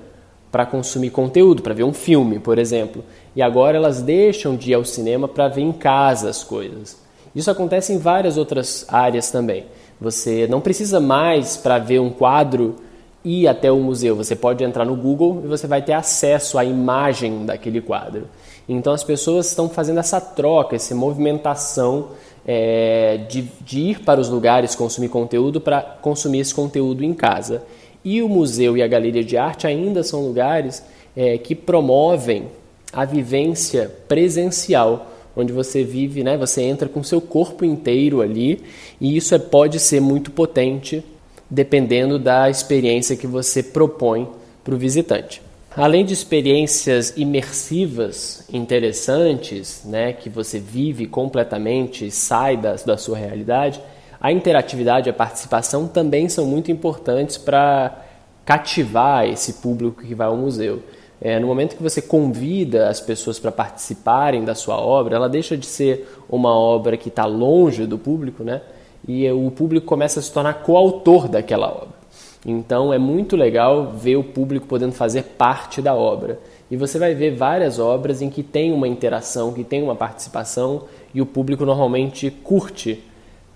para 0.53 0.67
consumir 0.67 1.09
conteúdo, 1.09 1.63
para 1.63 1.73
ver 1.73 1.85
um 1.85 1.95
filme, 1.95 2.39
por 2.39 2.59
exemplo. 2.59 3.03
E 3.35 3.41
agora 3.41 3.79
elas 3.79 4.03
deixam 4.03 4.55
de 4.55 4.71
ir 4.71 4.75
ao 4.75 4.85
cinema 4.85 5.27
para 5.27 5.49
ver 5.49 5.63
em 5.63 5.73
casa 5.73 6.29
as 6.29 6.45
coisas. 6.45 6.99
Isso 7.35 7.51
acontece 7.51 7.93
em 7.93 7.99
várias 7.99 8.37
outras 8.37 8.85
áreas 8.87 9.31
também. 9.31 9.65
Você 9.99 10.47
não 10.47 10.61
precisa 10.61 11.01
mais 11.01 11.57
para 11.57 11.79
ver 11.79 12.01
um 12.01 12.11
quadro 12.11 12.77
ir 13.25 13.49
até 13.49 13.73
o 13.73 13.79
museu. 13.79 14.15
Você 14.15 14.37
pode 14.37 14.63
entrar 14.63 14.85
no 14.85 14.95
Google 14.95 15.41
e 15.43 15.49
você 15.49 15.67
vai 15.67 15.81
ter 15.81 15.95
acesso 15.95 16.59
à 16.59 16.65
imagem 16.65 17.47
daquele 17.47 17.81
quadro. 17.81 18.29
Então 18.69 18.93
as 18.93 19.03
pessoas 19.03 19.47
estão 19.47 19.69
fazendo 19.69 20.01
essa 20.01 20.21
troca, 20.21 20.77
essa 20.77 20.95
movimentação 20.95 22.09
é, 22.51 23.19
de, 23.29 23.45
de 23.61 23.81
ir 23.81 24.01
para 24.01 24.19
os 24.19 24.31
lugares 24.31 24.75
consumir 24.75 25.11
conteúdo 25.11 25.61
para 25.61 25.83
consumir 25.83 26.41
esse 26.41 26.55
conteúdo 26.55 27.05
em 27.05 27.13
casa. 27.13 27.63
E 28.03 28.23
o 28.23 28.29
museu 28.29 28.75
e 28.75 28.83
a 28.83 28.89
galeria 28.89 29.23
de 29.23 29.37
arte 29.37 29.67
ainda 29.67 30.03
são 30.03 30.27
lugares 30.27 30.83
é, 31.15 31.37
que 31.37 31.55
promovem 31.55 32.47
a 32.91 33.05
vivência 33.05 33.93
presencial, 34.09 35.11
onde 35.37 35.53
você 35.53 35.85
vive, 35.85 36.25
né, 36.25 36.39
você 36.39 36.63
entra 36.63 36.89
com 36.89 37.03
seu 37.03 37.21
corpo 37.21 37.67
inteiro 37.67 38.23
ali, 38.23 38.63
e 38.99 39.15
isso 39.15 39.35
é, 39.35 39.39
pode 39.39 39.79
ser 39.79 40.01
muito 40.01 40.31
potente 40.31 41.05
dependendo 41.51 42.19
da 42.19 42.49
experiência 42.49 43.15
que 43.15 43.27
você 43.27 43.63
propõe 43.63 44.27
para 44.65 44.75
o 44.75 44.79
visitante. 44.79 45.43
Além 45.79 46.05
de 46.05 46.13
experiências 46.13 47.17
imersivas 47.17 48.45
interessantes, 48.53 49.83
né, 49.85 50.13
que 50.13 50.29
você 50.29 50.59
vive 50.59 51.07
completamente, 51.07 52.11
sai 52.11 52.57
da, 52.57 52.75
da 52.75 52.97
sua 52.97 53.17
realidade, 53.17 53.81
a 54.21 54.33
interatividade 54.33 55.09
e 55.09 55.11
a 55.11 55.15
participação 55.15 55.87
também 55.87 56.29
são 56.29 56.45
muito 56.45 56.73
importantes 56.73 57.39
para 57.39 57.97
cativar 58.45 59.25
esse 59.29 59.55
público 59.55 60.03
que 60.03 60.17
vai 60.17 60.27
ao 60.27 60.37
museu. 60.37 60.83
É, 61.21 61.39
no 61.39 61.47
momento 61.47 61.77
que 61.77 61.83
você 61.83 62.03
convida 62.03 62.89
as 62.89 63.01
pessoas 63.01 63.39
para 63.39 63.53
participarem 63.53 64.45
da 64.45 64.57
sua 64.57 64.81
obra, 64.81 65.15
ela 65.15 65.29
deixa 65.29 65.57
de 65.57 65.67
ser 65.67 66.09
uma 66.29 66.53
obra 66.59 66.97
que 66.97 67.09
está 67.09 67.25
longe 67.25 67.87
do 67.87 67.97
público, 67.97 68.43
né? 68.43 68.63
e 69.07 69.31
o 69.31 69.49
público 69.51 69.87
começa 69.87 70.19
a 70.19 70.23
se 70.23 70.33
tornar 70.33 70.55
coautor 70.55 71.29
daquela 71.29 71.69
obra. 71.69 71.98
Então 72.47 72.93
é 72.93 72.99
muito 72.99 73.37
legal 73.37 73.93
ver 73.93 74.17
o 74.17 74.25
público 74.25 74.67
podendo 74.67 74.93
fazer 74.93 75.23
parte 75.23 75.83
da 75.83 75.95
obra. 75.95 76.39
E 76.71 76.77
você 76.77 76.99
vai 76.99 77.15
ver 77.15 77.35
várias 77.35 77.79
obras 77.79 78.23
em 78.23 78.31
que 78.31 78.43
tem 78.43 78.73
uma 78.73 78.87
interação, 78.87 79.53
que 79.53 79.65
tem 79.65 79.83
uma 79.83 79.97
participação 79.97 80.85
e 81.15 81.21
o 81.21 81.27
público 81.27 81.65
normalmente 81.65 82.31
curte 82.31 83.03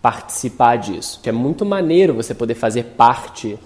participar 0.01 0.77
disso. 0.77 1.21
É 1.25 1.33
muito 1.33 1.65
maneiro 1.65 2.15
você 2.15 2.35
poder 2.35 2.55
fazer 2.55 2.85
parte 2.97 3.59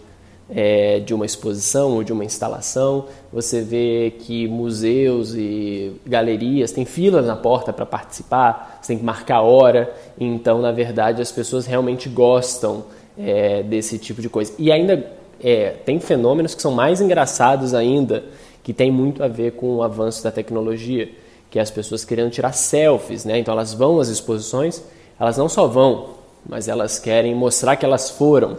é, 0.48 1.00
de 1.00 1.14
uma 1.14 1.24
exposição 1.24 1.94
ou 1.94 2.04
de 2.04 2.12
uma 2.12 2.24
instalação. 2.24 3.06
Você 3.32 3.62
vê 3.62 4.14
que 4.18 4.46
museus 4.46 5.34
e 5.34 5.92
galerias 6.06 6.72
têm 6.72 6.84
filas 6.84 7.26
na 7.26 7.36
porta 7.36 7.72
para 7.72 7.86
participar, 7.86 8.78
você 8.80 8.88
tem 8.88 8.98
que 8.98 9.04
marcar 9.04 9.36
a 9.36 9.42
hora. 9.42 9.94
Então, 10.18 10.60
na 10.60 10.72
verdade, 10.72 11.22
as 11.22 11.32
pessoas 11.32 11.66
realmente 11.66 12.08
gostam 12.08 12.84
é, 13.18 13.62
desse 13.62 13.98
tipo 13.98 14.20
de 14.20 14.28
coisa. 14.28 14.52
E 14.58 14.70
ainda 14.70 15.10
é, 15.40 15.70
tem 15.84 15.98
fenômenos 16.00 16.54
que 16.54 16.62
são 16.62 16.72
mais 16.72 17.00
engraçados 17.00 17.74
ainda, 17.74 18.24
que 18.62 18.72
tem 18.72 18.90
muito 18.90 19.22
a 19.22 19.28
ver 19.28 19.52
com 19.52 19.76
o 19.76 19.82
avanço 19.82 20.22
da 20.22 20.30
tecnologia, 20.30 21.08
que 21.50 21.58
é 21.58 21.62
as 21.62 21.70
pessoas 21.70 22.04
querendo 22.04 22.30
tirar 22.30 22.52
selfies, 22.52 23.24
né? 23.24 23.38
Então 23.38 23.52
elas 23.52 23.72
vão 23.72 24.00
às 24.00 24.08
exposições, 24.08 24.82
elas 25.18 25.36
não 25.36 25.48
só 25.48 25.66
vão, 25.66 26.10
mas 26.48 26.68
elas 26.68 26.98
querem 26.98 27.34
mostrar 27.34 27.76
que 27.76 27.84
elas 27.84 28.10
foram 28.10 28.58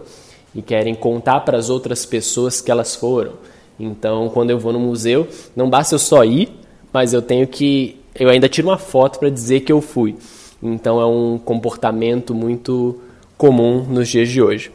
e 0.56 0.62
querem 0.62 0.96
contar 0.96 1.42
para 1.42 1.58
as 1.58 1.70
outras 1.70 2.06
pessoas 2.06 2.62
que 2.62 2.72
elas 2.72 2.96
foram. 2.96 3.34
Então, 3.80 4.30
quando 4.30 4.50
eu 4.50 4.58
vou 4.58 4.74
no 4.74 4.80
museu, 4.80 5.28
não 5.56 5.70
basta 5.70 5.94
eu 5.94 6.00
só 6.00 6.24
ir, 6.24 6.50
mas 6.92 7.14
eu 7.14 7.22
tenho 7.22 7.46
que 7.46 8.00
eu 8.16 8.30
ainda 8.30 8.50
tiro 8.50 8.68
uma 8.68 8.78
foto 8.78 9.20
para 9.20 9.30
dizer 9.30 9.60
que 9.60 9.72
eu 9.72 9.80
fui. 9.80 10.16
Então, 10.62 11.00
é 11.00 11.06
um 11.06 11.38
comportamento 11.38 12.34
muito 12.34 13.00
comum 13.38 13.84
nos 13.84 14.10
dias 14.10 14.30
de 14.30 14.42
hoje. 14.42 14.72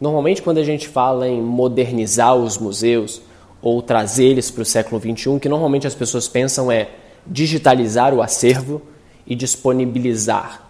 Normalmente, 0.00 0.40
quando 0.40 0.58
a 0.58 0.64
gente 0.64 0.88
fala 0.88 1.28
em 1.28 1.42
modernizar 1.42 2.34
os 2.34 2.56
museus 2.56 3.20
ou 3.60 3.82
trazer 3.82 4.24
eles 4.24 4.50
para 4.50 4.62
o 4.62 4.64
século 4.64 4.98
XXI, 5.00 5.38
que 5.38 5.48
normalmente 5.48 5.86
as 5.86 5.94
pessoas 5.94 6.26
pensam 6.26 6.72
é 6.72 6.88
digitalizar 7.26 8.14
o 8.14 8.22
acervo 8.22 8.80
e 9.26 9.34
disponibilizar 9.34 10.66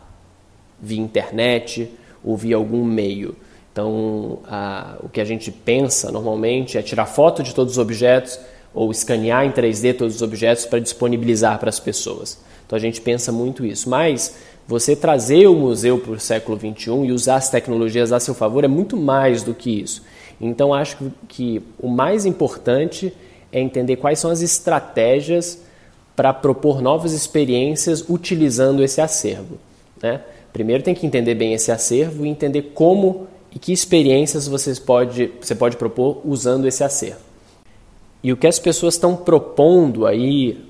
via 0.80 1.00
internet 1.00 1.88
ou 2.24 2.36
via 2.36 2.56
algum 2.56 2.84
meio. 2.84 3.36
Então, 3.72 4.40
a, 4.48 4.96
o 5.00 5.08
que 5.08 5.20
a 5.20 5.24
gente 5.24 5.52
pensa 5.52 6.10
normalmente 6.10 6.76
é 6.76 6.82
tirar 6.82 7.06
foto 7.06 7.42
de 7.42 7.54
todos 7.54 7.74
os 7.74 7.78
objetos 7.78 8.38
ou 8.74 8.90
escanear 8.90 9.44
em 9.46 9.52
3D 9.52 9.96
todos 9.96 10.16
os 10.16 10.22
objetos 10.22 10.66
para 10.66 10.80
disponibilizar 10.80 11.58
para 11.60 11.68
as 11.68 11.78
pessoas. 11.78 12.40
Então, 12.66 12.76
a 12.76 12.80
gente 12.80 13.00
pensa 13.00 13.30
muito 13.30 13.64
isso. 13.64 13.88
Mas 13.88 14.34
você 14.70 14.94
trazer 14.94 15.48
o 15.48 15.54
museu 15.56 15.98
para 15.98 16.12
o 16.12 16.20
século 16.20 16.56
XXI 16.56 16.90
e 17.06 17.10
usar 17.10 17.34
as 17.34 17.50
tecnologias 17.50 18.12
a 18.12 18.20
seu 18.20 18.34
favor 18.34 18.62
é 18.62 18.68
muito 18.68 18.96
mais 18.96 19.42
do 19.42 19.52
que 19.52 19.68
isso. 19.68 20.00
Então, 20.40 20.72
acho 20.72 20.96
que 21.26 21.60
o 21.76 21.88
mais 21.88 22.24
importante 22.24 23.12
é 23.50 23.60
entender 23.60 23.96
quais 23.96 24.20
são 24.20 24.30
as 24.30 24.42
estratégias 24.42 25.60
para 26.14 26.32
propor 26.32 26.80
novas 26.80 27.12
experiências 27.12 28.04
utilizando 28.08 28.80
esse 28.84 29.00
acervo. 29.00 29.58
Né? 30.00 30.20
Primeiro 30.52 30.84
tem 30.84 30.94
que 30.94 31.04
entender 31.04 31.34
bem 31.34 31.52
esse 31.52 31.72
acervo 31.72 32.24
e 32.24 32.28
entender 32.28 32.70
como 32.72 33.26
e 33.52 33.58
que 33.58 33.72
experiências 33.72 34.46
você 34.46 34.72
pode, 34.76 35.32
você 35.40 35.56
pode 35.56 35.76
propor 35.76 36.20
usando 36.24 36.68
esse 36.68 36.84
acervo. 36.84 37.18
E 38.22 38.32
o 38.32 38.36
que 38.36 38.46
as 38.46 38.60
pessoas 38.60 38.94
estão 38.94 39.16
propondo 39.16 40.06
aí, 40.06 40.64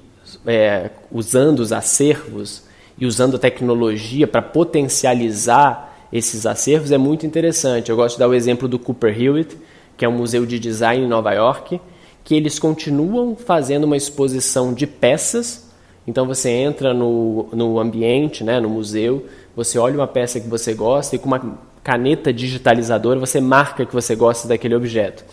é, 0.46 0.88
usando 1.12 1.60
os 1.60 1.70
acervos 1.70 2.69
e 2.98 3.06
usando 3.06 3.36
a 3.36 3.38
tecnologia 3.38 4.26
para 4.26 4.42
potencializar 4.42 5.90
esses 6.12 6.44
acervos 6.44 6.92
é 6.92 6.98
muito 6.98 7.24
interessante. 7.24 7.90
Eu 7.90 7.96
gosto 7.96 8.16
de 8.16 8.20
dar 8.20 8.28
o 8.28 8.34
exemplo 8.34 8.66
do 8.66 8.78
Cooper 8.78 9.20
Hewitt, 9.20 9.56
que 9.96 10.04
é 10.04 10.08
um 10.08 10.16
museu 10.16 10.44
de 10.44 10.58
design 10.58 11.04
em 11.04 11.08
Nova 11.08 11.32
York, 11.32 11.80
que 12.24 12.34
eles 12.34 12.58
continuam 12.58 13.36
fazendo 13.36 13.84
uma 13.84 13.96
exposição 13.96 14.74
de 14.74 14.86
peças. 14.86 15.70
Então 16.06 16.26
você 16.26 16.50
entra 16.50 16.92
no, 16.92 17.48
no 17.52 17.78
ambiente, 17.78 18.42
né, 18.42 18.58
no 18.58 18.68
museu, 18.68 19.26
você 19.54 19.78
olha 19.78 19.94
uma 19.96 20.06
peça 20.06 20.40
que 20.40 20.48
você 20.48 20.74
gosta 20.74 21.16
e 21.16 21.18
com 21.18 21.26
uma 21.26 21.58
caneta 21.82 22.32
digitalizadora 22.32 23.18
você 23.18 23.40
marca 23.40 23.86
que 23.86 23.94
você 23.94 24.14
gosta 24.14 24.48
daquele 24.48 24.74
objeto. 24.74 25.24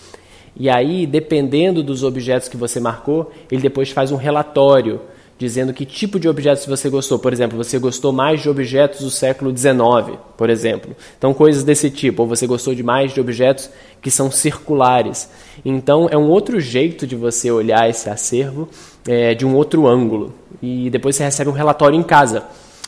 E 0.60 0.70
aí, 0.70 1.06
dependendo 1.06 1.84
dos 1.84 2.04
objetos 2.04 2.50
que 2.50 2.58
você 2.58 2.80
marcou, 2.80 3.32
ele 3.52 3.62
depois 3.62 3.92
faz 3.92 4.12
um 4.12 4.16
relatório 4.16 5.02
dizendo 5.38 5.74
que 5.74 5.86
tipo 5.86 6.20
de 6.20 6.28
objetos 6.28 6.66
você 6.66 6.90
gostou. 6.90 7.20
Por 7.20 7.32
exemplo, 7.32 7.58
você 7.58 7.78
gostou 7.78 8.12
mais 8.12 8.42
de 8.42 8.50
objetos 8.50 9.02
do 9.02 9.10
século 9.10 9.56
XIX, 9.56 10.18
por 10.36 10.50
exemplo. 10.50 10.96
Então, 11.18 11.34
coisas 11.34 11.64
desse 11.64 11.90
tipo. 11.90 12.24
Ou 12.24 12.28
você 12.28 12.48
gostou 12.48 12.74
de 12.74 12.84
mais 12.84 13.14
de 13.14 13.22
objetos 13.22 13.70
que 14.02 14.10
são 14.10 14.32
circulares. 14.32 15.30
Então, 15.64 16.08
é 16.10 16.18
um 16.18 16.30
outro 16.30 16.60
jeito 16.60 17.06
de 17.06 17.16
você 17.16 17.52
olhar 17.52 17.90
esse 17.90 18.10
acervo 18.10 18.68
é, 19.08 19.36
de 19.36 19.46
um 19.46 19.56
outro 19.56 19.88
ângulo. 19.88 20.34
E 20.62 20.90
depois 20.90 21.16
você 21.16 21.24
recebe 21.24 21.50
um 21.50 21.54
relatório 21.54 21.98
em 21.98 22.04
casa. 22.04 22.44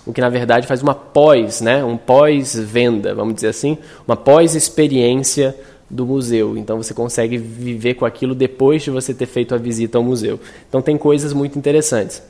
O 0.06 0.14
que 0.14 0.22
na 0.22 0.30
verdade 0.30 0.66
faz 0.66 0.82
uma 0.82 0.96
pós, 0.96 1.62
né? 1.62 1.84
um 1.84 1.98
pós-venda, 1.98 3.14
vamos 3.14 3.36
dizer 3.36 3.50
assim, 3.50 3.78
uma 4.08 4.16
pós-experiência 4.16 5.56
do 5.90 6.06
museu. 6.06 6.58
Então 6.58 6.78
você 6.78 6.94
consegue 6.94 7.38
viver 7.38 7.96
com 7.96 8.06
aquilo 8.06 8.34
depois 8.34 8.82
de 8.82 8.92
você 8.92 9.14
ter 9.14 9.26
feito 9.26 9.54
a 9.54 9.58
visita 9.58 9.98
ao 9.98 10.04
museu. 10.04 10.40
Então 10.68 10.82
tem 10.82 10.98
coisas 10.98 11.34
muito 11.34 11.58
interessantes. 11.58 12.22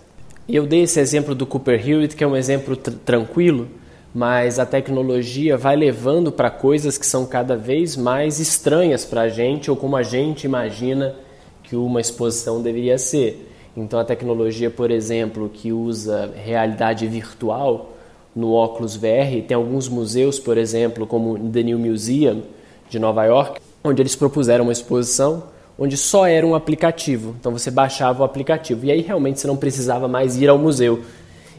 Eu 0.52 0.66
dei 0.66 0.82
esse 0.82 1.00
exemplo 1.00 1.36
do 1.36 1.46
Cooper 1.46 1.88
Hewitt, 1.88 2.16
que 2.16 2.24
é 2.24 2.28
um 2.28 2.36
exemplo 2.36 2.76
tr 2.76 2.90
tranquilo, 3.06 3.68
mas 4.12 4.58
a 4.58 4.66
tecnologia 4.66 5.56
vai 5.56 5.76
levando 5.76 6.32
para 6.32 6.50
coisas 6.50 6.98
que 6.98 7.06
são 7.06 7.24
cada 7.24 7.56
vez 7.56 7.96
mais 7.96 8.40
estranhas 8.40 9.06
para 9.06 9.22
a 9.22 9.30
gente 9.30 9.70
ou 9.70 9.78
como 9.78 9.96
a 9.96 10.02
gente 10.02 10.46
imagina 10.46 11.14
que 11.62 11.76
uma 11.76 12.02
exposição 12.02 12.64
deveria 12.64 12.98
ser. 12.98 13.48
Então 13.78 14.00
a 14.00 14.04
tecnologia, 14.04 14.72
por 14.72 14.90
exemplo, 14.90 15.52
que 15.54 15.72
usa 15.72 16.34
realidade 16.36 17.06
virtual 17.06 17.92
no 18.36 18.54
óculos 18.54 18.96
VR, 18.96 19.44
tem 19.48 19.54
alguns 19.54 19.88
museus, 19.88 20.40
por 20.40 20.58
exemplo, 20.58 21.06
como 21.06 21.38
The 21.38 21.62
New 21.62 21.78
Museum 21.78 22.42
de 22.90 22.98
Nova 22.98 23.24
York, 23.24 23.62
onde 23.84 24.02
eles 24.02 24.16
propuseram 24.16 24.64
uma 24.64 24.74
exposição 24.74 25.44
onde 25.80 25.96
só 25.96 26.28
era 26.28 26.46
um 26.46 26.54
aplicativo. 26.54 27.36
Então 27.40 27.54
você 27.54 27.72
baixava 27.72 28.22
o 28.22 28.26
aplicativo 28.26 28.86
e 28.86 28.92
aí 28.92 29.02
realmente 29.02 29.40
você 29.40 29.48
não 29.48 29.56
precisava 29.56 30.08
mais 30.08 30.40
ir 30.40 30.50
ao 30.50 30.58
museu. 30.58 31.02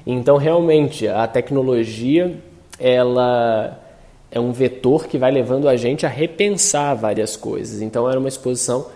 Então 0.06 0.36
realmente 0.36 1.08
a 1.08 1.26
tecnologia 1.26 2.36
ela 2.78 3.80
é 4.30 4.38
um 4.38 4.52
vetor 4.52 5.06
que 5.06 5.16
vai 5.16 5.30
levando 5.30 5.68
a 5.68 5.76
gente 5.76 6.04
a 6.04 6.08
repensar 6.08 6.94
várias 6.94 7.34
coisas. 7.34 7.80
Então 7.80 8.08
era 8.08 8.18
uma 8.18 8.28
exposição 8.28 8.88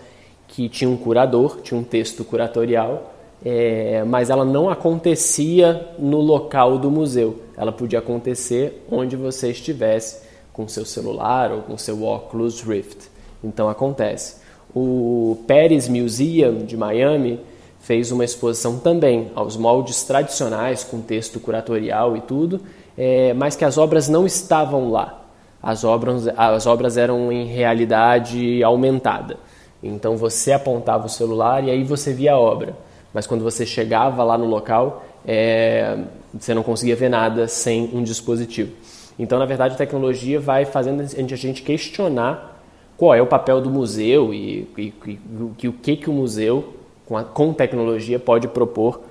que 0.47 0.69
tinha 0.69 0.89
um 0.89 0.95
curador, 0.95 1.59
tinha 1.61 1.79
um 1.79 1.83
texto 1.83 2.23
curatorial, 2.23 3.13
é, 3.43 4.03
mas 4.03 4.29
ela 4.29 4.45
não 4.45 4.69
acontecia 4.69 5.89
no 5.97 6.21
local 6.21 6.77
do 6.77 6.91
museu. 6.91 7.41
Ela 7.57 7.71
podia 7.71 7.99
acontecer 7.99 8.85
onde 8.89 9.15
você 9.15 9.49
estivesse 9.49 10.23
com 10.53 10.67
seu 10.67 10.85
celular 10.85 11.51
ou 11.51 11.61
com 11.63 11.77
seu 11.77 12.03
Oculus 12.03 12.61
Rift. 12.61 13.09
Então 13.43 13.67
acontece. 13.67 14.44
O 14.75 15.37
Paris 15.47 15.87
Museum 15.87 16.65
de 16.65 16.75
Miami 16.75 17.39
fez 17.79 18.11
uma 18.11 18.25
exposição 18.25 18.77
também 18.77 19.31
aos 19.33 19.55
moldes 19.55 20.03
tradicionais, 20.03 20.83
com 20.83 20.99
texto 20.99 21.39
curatorial 21.39 22.17
e 22.17 22.21
tudo, 22.21 22.59
é, 22.97 23.33
mas 23.33 23.55
que 23.55 23.63
as 23.63 23.77
obras 23.77 24.09
não 24.09 24.25
estavam 24.25 24.91
lá. 24.91 25.21
As 25.63 25.85
obras, 25.85 26.27
as 26.35 26.67
obras 26.67 26.97
eram 26.97 27.31
em 27.31 27.45
realidade 27.45 28.61
aumentada. 28.63 29.37
Então 29.81 30.17
você 30.17 30.51
apontava 30.51 31.05
o 31.05 31.09
celular 31.09 31.63
e 31.63 31.71
aí 31.71 31.83
você 31.83 32.11
via 32.11 32.33
a 32.33 32.39
obra. 32.39 32.75
Mas 33.13 33.25
quando 33.25 33.43
você 33.43 33.65
chegava 33.65 34.23
lá 34.23 34.37
no 34.37 34.45
local, 34.45 35.05
é, 35.25 35.97
você 36.37 36.53
não 36.53 36.63
conseguia 36.63 36.97
ver 36.97 37.09
nada 37.09 37.47
sem 37.47 37.89
um 37.93 38.03
dispositivo. 38.03 38.73
Então, 39.17 39.39
na 39.39 39.45
verdade, 39.45 39.75
a 39.75 39.77
tecnologia 39.77 40.37
vai 40.37 40.65
fazendo 40.65 41.01
a 41.01 41.35
gente 41.37 41.61
questionar 41.61 42.54
qual 42.97 43.13
é 43.13 43.21
o 43.21 43.27
papel 43.27 43.61
do 43.61 43.69
museu 43.69 44.33
e, 44.33 44.67
e, 44.77 44.93
e 45.05 45.67
o 45.67 45.73
que, 45.73 45.97
que 45.97 46.09
o 46.09 46.13
museu, 46.13 46.73
com, 47.05 47.17
a, 47.17 47.23
com 47.23 47.53
tecnologia, 47.53 48.19
pode 48.19 48.47
propor 48.47 49.01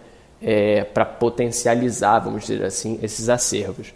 é, 0.42 0.84
para 0.84 1.04
potencializar, 1.04 2.18
vamos 2.18 2.46
dizer 2.46 2.64
assim, 2.64 2.98
esses 3.02 3.28
acervos. 3.28 3.92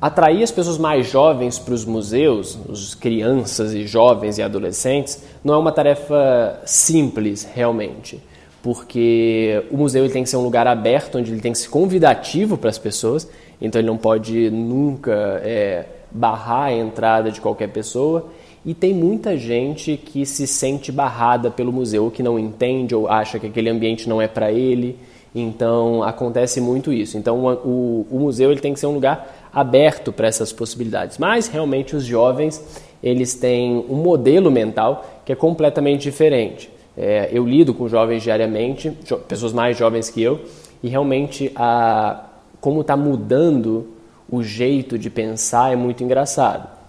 Atrair 0.00 0.42
as 0.42 0.50
pessoas 0.50 0.78
mais 0.78 1.10
jovens 1.10 1.58
para 1.58 1.74
os 1.74 1.84
museus, 1.84 2.58
as 2.70 2.94
crianças 2.94 3.74
e 3.74 3.86
jovens 3.86 4.38
e 4.38 4.42
adolescentes, 4.42 5.22
não 5.44 5.54
é 5.54 5.58
uma 5.58 5.72
tarefa 5.72 6.60
simples, 6.64 7.44
realmente, 7.44 8.18
porque 8.62 9.62
o 9.70 9.76
museu 9.76 10.08
tem 10.10 10.22
que 10.22 10.30
ser 10.30 10.38
um 10.38 10.42
lugar 10.42 10.66
aberto, 10.66 11.18
onde 11.18 11.30
ele 11.30 11.40
tem 11.40 11.52
que 11.52 11.58
ser 11.58 11.68
convidativo 11.68 12.56
para 12.56 12.70
as 12.70 12.78
pessoas, 12.78 13.28
então 13.60 13.78
ele 13.78 13.88
não 13.88 13.98
pode 13.98 14.50
nunca 14.50 15.40
é, 15.44 15.84
barrar 16.10 16.68
a 16.68 16.72
entrada 16.72 17.30
de 17.30 17.40
qualquer 17.40 17.68
pessoa 17.68 18.26
e 18.64 18.74
tem 18.74 18.92
muita 18.92 19.36
gente 19.36 19.96
que 19.96 20.26
se 20.26 20.46
sente 20.46 20.92
barrada 20.92 21.50
pelo 21.50 21.72
museu, 21.72 22.10
que 22.10 22.22
não 22.22 22.38
entende 22.38 22.94
ou 22.94 23.08
acha 23.08 23.38
que 23.38 23.46
aquele 23.46 23.70
ambiente 23.70 24.08
não 24.08 24.20
é 24.20 24.28
para 24.28 24.52
ele. 24.52 24.98
Então 25.34 26.02
acontece 26.02 26.60
muito 26.60 26.92
isso. 26.92 27.16
Então 27.16 27.44
o, 27.64 28.06
o 28.10 28.18
museu 28.18 28.50
ele 28.50 28.60
tem 28.60 28.74
que 28.74 28.80
ser 28.80 28.86
um 28.86 28.94
lugar 28.94 29.48
aberto 29.52 30.12
para 30.12 30.26
essas 30.26 30.52
possibilidades. 30.52 31.16
Mas 31.16 31.48
realmente 31.48 31.96
os 31.96 32.04
jovens 32.04 32.62
eles 33.02 33.34
têm 33.34 33.84
um 33.88 33.96
modelo 33.96 34.50
mental 34.50 35.22
que 35.24 35.32
é 35.32 35.34
completamente 35.36 36.02
diferente. 36.02 36.70
É, 36.96 37.30
eu 37.32 37.46
lido 37.46 37.72
com 37.72 37.88
jovens 37.88 38.22
diariamente, 38.22 38.90
pessoas 39.26 39.54
mais 39.54 39.76
jovens 39.76 40.10
que 40.10 40.20
eu, 40.20 40.40
e 40.82 40.88
realmente 40.88 41.50
a, 41.56 42.24
como 42.60 42.82
está 42.82 42.94
mudando 42.94 43.86
o 44.30 44.42
jeito 44.42 44.98
de 44.98 45.08
pensar 45.08 45.72
é 45.72 45.76
muito 45.76 46.04
engraçado. 46.04 46.79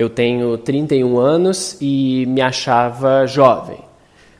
Eu 0.00 0.08
tenho 0.08 0.56
31 0.56 1.18
anos 1.18 1.76
e 1.78 2.24
me 2.26 2.40
achava 2.40 3.26
jovem. 3.26 3.80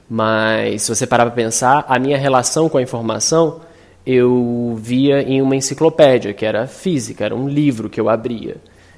Mas 0.08 0.80
se 0.80 0.88
você 0.88 1.06
parar 1.06 1.26
para 1.26 1.34
pensar, 1.34 1.84
a 1.86 1.98
minha 1.98 2.16
relação 2.16 2.66
com 2.66 2.78
a 2.78 2.82
informação 2.82 3.60
eu 4.06 4.74
via 4.80 5.20
em 5.20 5.42
uma 5.42 5.54
enciclopédia, 5.54 6.32
que 6.32 6.46
era 6.46 6.66
física, 6.66 7.26
era 7.26 7.36
um 7.36 7.46
livro 7.46 7.90
que 7.90 8.00
eu 8.00 8.08
abria. 8.08 8.56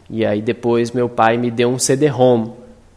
E 0.08 0.24
aí 0.24 0.40
depois 0.40 0.92
meu 0.92 1.08
pai 1.08 1.36
me 1.36 1.50
deu 1.50 1.68
um 1.68 1.80
CD-ROM, 1.80 2.52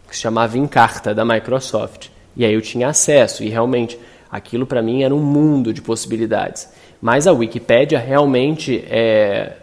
que 0.08 0.16
se 0.16 0.22
chamava 0.22 0.60
Encarta, 0.60 1.12
da 1.12 1.26
Microsoft. 1.26 2.10
E 2.38 2.46
aí 2.46 2.54
eu 2.54 2.62
tinha 2.62 2.90
acesso, 2.90 3.44
e 3.44 3.50
realmente 3.50 3.98
aquilo 4.30 4.68
para 4.68 4.84
mim 4.84 5.02
era 5.02 5.16
um 5.16 5.24
mundo 5.24 5.74
de 5.74 5.82
possibilidades. 5.82 6.70
Mas 7.02 7.26
a 7.26 7.34
Wikipédia 7.34 7.98
realmente 7.98 8.86
é, 8.88 9.54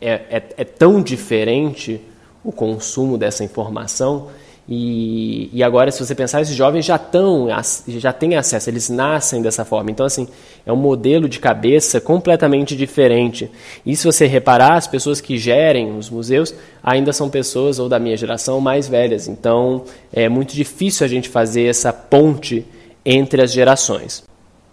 é, 0.00 0.12
é, 0.30 0.42
é 0.56 0.64
tão 0.64 1.02
diferente 1.02 2.00
o 2.48 2.52
consumo 2.52 3.18
dessa 3.18 3.44
informação. 3.44 4.28
E, 4.66 5.50
e 5.52 5.62
agora, 5.62 5.90
se 5.90 6.02
você 6.04 6.14
pensar, 6.14 6.40
esses 6.40 6.56
jovens 6.56 6.86
já, 6.86 6.96
estão, 6.96 7.48
já 7.88 8.12
têm 8.12 8.36
acesso, 8.36 8.70
eles 8.70 8.88
nascem 8.88 9.42
dessa 9.42 9.66
forma. 9.66 9.90
Então, 9.90 10.06
assim, 10.06 10.26
é 10.64 10.72
um 10.72 10.76
modelo 10.76 11.28
de 11.28 11.38
cabeça 11.38 12.00
completamente 12.00 12.74
diferente. 12.74 13.50
E 13.84 13.94
se 13.94 14.06
você 14.06 14.26
reparar, 14.26 14.76
as 14.76 14.86
pessoas 14.86 15.20
que 15.20 15.36
gerem 15.36 15.96
os 15.96 16.08
museus 16.08 16.54
ainda 16.82 17.12
são 17.12 17.28
pessoas, 17.28 17.78
ou 17.78 17.86
da 17.86 17.98
minha 17.98 18.16
geração, 18.16 18.62
mais 18.62 18.88
velhas. 18.88 19.28
Então, 19.28 19.84
é 20.10 20.26
muito 20.26 20.54
difícil 20.54 21.04
a 21.04 21.08
gente 21.08 21.28
fazer 21.28 21.64
essa 21.64 21.92
ponte 21.92 22.66
entre 23.04 23.42
as 23.42 23.52
gerações. 23.52 24.24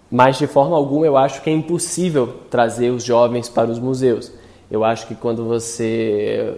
Mas, 0.10 0.38
de 0.38 0.48
forma 0.48 0.78
alguma, 0.78 1.06
eu 1.06 1.18
acho 1.18 1.42
que 1.42 1.50
é 1.50 1.54
impossível 1.54 2.40
trazer 2.50 2.90
os 2.90 3.04
jovens 3.04 3.50
para 3.50 3.70
os 3.70 3.80
museus 3.80 4.32
Eu 4.72 4.84
acho 4.84 5.08
que 5.08 5.16
quando 5.16 5.44
você 5.46 6.58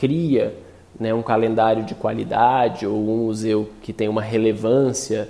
cria 0.00 0.54
né, 0.98 1.12
um 1.12 1.22
calendário 1.22 1.84
de 1.84 1.94
qualidade 1.94 2.86
ou 2.86 2.96
um 2.96 3.26
museu 3.26 3.68
que 3.82 3.92
tem 3.92 4.08
uma 4.08 4.22
relevância 4.22 5.28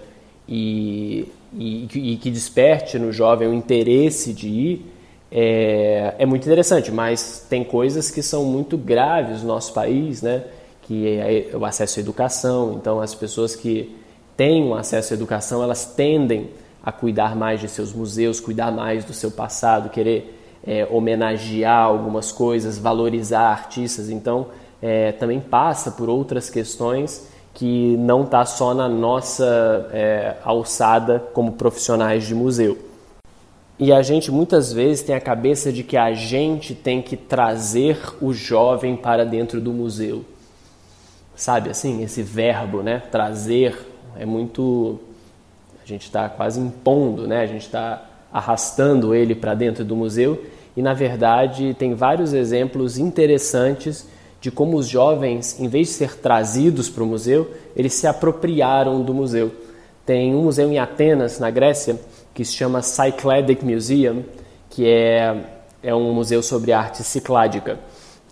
e, 0.49 1.29
e, 1.53 2.13
e 2.13 2.17
que 2.17 2.31
desperte 2.31 2.97
no 2.97 3.13
jovem 3.13 3.49
o 3.49 3.53
interesse 3.53 4.33
de 4.33 4.49
ir, 4.49 4.87
é, 5.33 6.15
é, 6.19 6.27
muito 6.27 6.45
interessante, 6.45 6.91
mas 6.93 7.47
tem 7.51 7.65
coisas 7.65 8.11
que 8.11 8.23
são 8.23 8.45
muito 8.45 8.79
graves 8.79 9.43
no 9.43 9.49
nosso 9.49 9.73
país, 9.75 10.23
né? 10.23 10.45
que 10.83 11.07
é 11.07 11.57
o 11.57 11.65
acesso 11.65 11.99
à 11.99 12.03
educação. 12.03 12.75
Então, 12.75 13.01
as 13.01 13.15
pessoas 13.15 13.55
que 13.55 13.97
têm 14.37 14.65
um 14.65 14.75
acesso 14.75 15.13
à 15.13 15.17
educação, 15.17 15.63
elas 15.63 15.85
tendem 15.85 16.51
a 16.83 16.91
cuidar 16.91 17.37
mais 17.37 17.61
de 17.61 17.69
seus 17.69 17.93
museus, 17.93 18.41
cuidar 18.41 18.73
mais 18.73 19.05
do 19.05 19.13
seu 19.13 19.31
passado, 19.31 19.91
querer 19.91 20.37
é, 20.67 20.87
homenagear 20.91 21.85
algumas 21.85 22.33
coisas, 22.33 22.79
valorizar 22.79 23.51
artistas. 23.51 24.11
Então, 24.11 24.49
é, 24.83 25.13
também 25.13 25.41
passa 25.41 25.91
por 25.91 26.09
outras 26.09 26.49
questões 26.49 27.29
que 27.55 27.97
não 27.99 28.23
está 28.23 28.45
só 28.45 28.73
na 28.73 28.89
nossa 28.89 29.89
é, 29.93 30.37
alçada 30.45 31.23
como 31.33 31.53
profissionais 31.53 32.25
de 32.25 32.35
museu. 32.35 32.79
E 33.79 33.93
a 33.93 34.03
gente 34.03 34.31
muitas 34.31 34.73
vezes 34.73 35.03
tem 35.03 35.15
a 35.15 35.21
cabeça 35.21 35.73
de 35.73 35.83
que 35.83 35.97
a 35.97 36.13
gente 36.13 36.75
tem 36.75 37.01
que 37.01 37.17
trazer 37.17 37.99
o 38.21 38.33
jovem 38.33 38.95
para 38.95 39.25
dentro 39.25 39.61
do 39.61 39.73
museu. 39.73 40.25
Sabe 41.35 41.71
assim, 41.71 42.03
esse 42.03 42.23
verbo, 42.23 42.83
né? 42.83 43.03
Trazer 43.11 43.75
é 44.19 44.27
muito. 44.27 45.01
A 45.83 45.87
gente 45.87 46.03
está 46.03 46.29
quase 46.29 46.61
impondo, 46.61 47.27
né? 47.27 47.41
A 47.41 47.47
gente 47.47 47.63
está 47.63 48.07
arrastando 48.31 49.15
ele 49.15 49.35
para 49.35 49.55
dentro 49.55 49.83
do 49.83 49.97
museu. 49.97 50.45
E 50.77 50.83
na 50.83 50.93
verdade 50.93 51.75
tem 51.75 51.95
vários 51.95 52.35
exemplos 52.35 52.99
interessantes 52.99 54.07
de 54.41 54.51
como 54.51 54.77
os 54.77 54.89
jovens, 54.89 55.59
em 55.61 55.69
vez 55.69 55.89
de 55.89 55.95
ser 55.95 56.17
trazidos 56.17 56.89
para 56.89 57.03
o 57.03 57.07
museu, 57.07 57.51
eles 57.77 57.95
se 57.95 58.07
apropriaram 58.07 59.03
do 59.03 59.13
museu. 59.13 59.53
Tem 60.07 60.35
um 60.35 60.45
museu 60.45 60.71
em 60.71 60.79
Atenas, 60.79 61.39
na 61.39 61.51
Grécia, 61.51 62.01
que 62.33 62.45
se 62.45 62.53
chama 62.53 62.83
Cycladic 62.83 63.65
Museum, 63.65 64.25
que 64.71 64.89
é, 64.89 65.37
é 65.83 65.95
um 65.95 66.13
museu 66.15 66.43
sobre 66.43 66.73
arte 66.73 67.03
cicládica, 67.03 67.79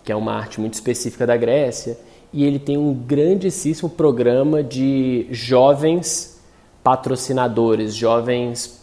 que 0.03 0.11
é 0.11 0.15
uma 0.15 0.33
arte 0.33 0.59
muito 0.59 0.73
específica 0.73 1.27
da 1.27 1.37
Grécia 1.37 1.97
e 2.31 2.45
ele 2.45 2.59
tem 2.59 2.77
um 2.77 2.93
grandíssimo 2.93 3.89
programa 3.89 4.63
de 4.63 5.27
jovens 5.31 6.39
patrocinadores, 6.83 7.95
jovens 7.95 8.79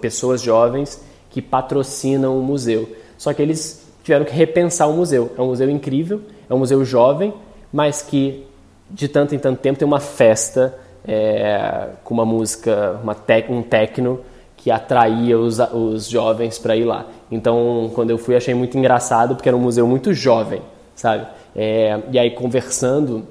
pessoas 0.00 0.40
jovens 0.40 1.02
que 1.28 1.42
patrocinam 1.42 2.38
o 2.38 2.42
museu. 2.42 2.88
Só 3.18 3.34
que 3.34 3.42
eles 3.42 3.81
tiveram 4.02 4.24
que 4.24 4.32
repensar 4.32 4.88
o 4.88 4.92
museu. 4.92 5.32
É 5.36 5.40
um 5.40 5.46
museu 5.46 5.70
incrível, 5.70 6.20
é 6.48 6.54
um 6.54 6.58
museu 6.58 6.84
jovem, 6.84 7.32
mas 7.72 8.02
que 8.02 8.46
de 8.90 9.08
tanto 9.08 9.34
em 9.34 9.38
tanto 9.38 9.60
tempo 9.60 9.78
tem 9.78 9.86
uma 9.86 10.00
festa 10.00 10.78
é, 11.06 11.88
com 12.04 12.14
uma 12.14 12.24
música, 12.24 13.00
uma 13.02 13.14
tec, 13.14 13.50
um 13.50 13.62
techno 13.62 14.20
que 14.56 14.70
atraía 14.70 15.38
os, 15.38 15.58
os 15.58 16.08
jovens 16.08 16.58
para 16.58 16.76
ir 16.76 16.84
lá. 16.84 17.06
Então, 17.30 17.90
quando 17.94 18.10
eu 18.10 18.18
fui, 18.18 18.36
achei 18.36 18.54
muito 18.54 18.78
engraçado 18.78 19.34
porque 19.34 19.48
era 19.48 19.56
um 19.56 19.60
museu 19.60 19.86
muito 19.86 20.12
jovem, 20.14 20.62
sabe? 20.94 21.26
É, 21.56 21.98
e 22.10 22.18
aí, 22.18 22.30
conversando 22.30 23.24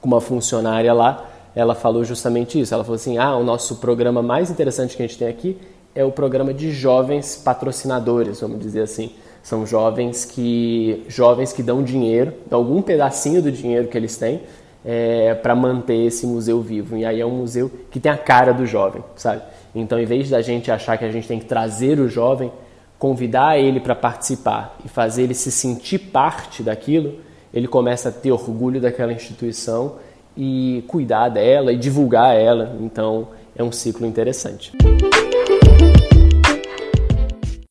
com 0.00 0.06
uma 0.06 0.20
funcionária 0.20 0.92
lá, 0.94 1.26
ela 1.54 1.74
falou 1.74 2.04
justamente 2.04 2.58
isso. 2.60 2.72
Ela 2.72 2.84
falou 2.84 2.96
assim: 2.96 3.18
ah, 3.18 3.36
o 3.36 3.44
nosso 3.44 3.76
programa 3.76 4.22
mais 4.22 4.50
interessante 4.50 4.96
que 4.96 5.02
a 5.02 5.06
gente 5.06 5.18
tem 5.18 5.28
aqui 5.28 5.58
é 5.94 6.04
o 6.04 6.12
programa 6.12 6.54
de 6.54 6.70
jovens 6.70 7.36
patrocinadores, 7.36 8.40
vamos 8.40 8.60
dizer 8.60 8.82
assim. 8.82 9.10
São 9.46 9.64
jovens 9.64 10.24
que 10.24 11.04
jovens 11.06 11.52
que 11.52 11.62
dão 11.62 11.80
dinheiro, 11.80 12.32
algum 12.50 12.82
pedacinho 12.82 13.40
do 13.40 13.52
dinheiro 13.52 13.86
que 13.86 13.96
eles 13.96 14.16
têm, 14.16 14.40
é, 14.84 15.34
para 15.34 15.54
manter 15.54 16.06
esse 16.06 16.26
museu 16.26 16.60
vivo. 16.60 16.96
E 16.96 17.04
aí 17.04 17.20
é 17.20 17.24
um 17.24 17.30
museu 17.30 17.70
que 17.88 18.00
tem 18.00 18.10
a 18.10 18.18
cara 18.18 18.52
do 18.52 18.66
jovem, 18.66 19.04
sabe? 19.14 19.42
Então, 19.72 20.00
em 20.00 20.04
vez 20.04 20.28
da 20.28 20.42
gente 20.42 20.68
achar 20.68 20.98
que 20.98 21.04
a 21.04 21.12
gente 21.12 21.28
tem 21.28 21.38
que 21.38 21.44
trazer 21.44 22.00
o 22.00 22.08
jovem, 22.08 22.50
convidar 22.98 23.56
ele 23.56 23.78
para 23.78 23.94
participar 23.94 24.76
e 24.84 24.88
fazer 24.88 25.22
ele 25.22 25.34
se 25.34 25.52
sentir 25.52 26.00
parte 26.00 26.64
daquilo, 26.64 27.14
ele 27.54 27.68
começa 27.68 28.08
a 28.08 28.12
ter 28.12 28.32
orgulho 28.32 28.80
daquela 28.80 29.12
instituição 29.12 29.94
e 30.36 30.82
cuidar 30.88 31.28
dela 31.28 31.72
e 31.72 31.76
divulgar 31.76 32.34
ela. 32.34 32.76
Então, 32.80 33.28
é 33.54 33.62
um 33.62 33.70
ciclo 33.70 34.04
interessante. 34.04 34.72